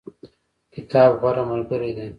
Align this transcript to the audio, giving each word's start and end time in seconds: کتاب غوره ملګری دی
کتاب 0.73 1.11
غوره 1.21 1.43
ملګری 1.49 1.91
دی 1.97 2.07